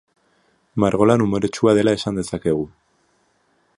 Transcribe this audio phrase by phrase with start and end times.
[0.83, 2.65] Margolan umoretsua dela esan dezakegu.